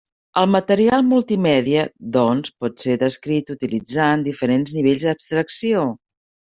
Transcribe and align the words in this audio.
El 0.41 0.45
material 0.53 1.05
multimèdia, 1.09 1.83
doncs, 2.17 2.55
pot 2.65 2.87
ser 2.87 2.97
descrit 3.05 3.55
utilitzant 3.59 4.27
diferents 4.33 4.77
nivells 4.81 5.09
d'abstracció. 5.11 5.91